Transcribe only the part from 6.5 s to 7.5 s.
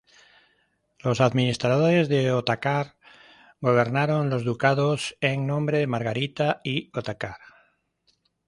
y Otakar.